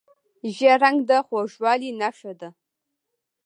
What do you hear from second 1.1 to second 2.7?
خوږوالي نښه ده.